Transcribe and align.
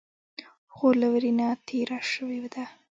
خور 0.73 0.93
له 1.01 1.07
ویرې 1.11 1.31
نه 1.39 1.47
تېره 1.67 1.99
شوې 2.11 2.37
ده. 2.53 2.65